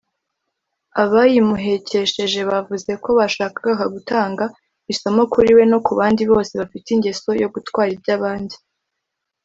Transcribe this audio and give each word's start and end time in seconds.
Abayimuhekesheje 1.03 2.39
bavuze 2.49 2.91
ko 3.03 3.09
bashakaga 3.19 3.85
gutanga 3.95 4.43
isomo 4.93 5.21
kuri 5.33 5.49
we 5.57 5.63
no 5.71 5.79
ku 5.85 5.91
bandi 5.99 6.23
bose 6.31 6.51
bafite 6.61 6.87
ingeso 6.95 7.29
yo 7.41 7.47
gutwara 7.53 7.89
iby’abandi 7.97 8.55